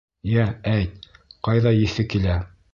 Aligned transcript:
—Йә, 0.29 0.45
әйт, 0.71 1.05
ҡайҙа 1.49 1.77
еҫе 1.79 2.09
килә? 2.17 2.43